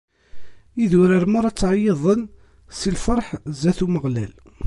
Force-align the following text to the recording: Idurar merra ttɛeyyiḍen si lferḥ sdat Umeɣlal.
Idurar 0.83 1.25
merra 1.31 1.51
ttɛeyyiḍen 1.53 2.21
si 2.77 2.89
lferḥ 2.95 3.27
sdat 3.57 3.79
Umeɣlal. 3.85 4.33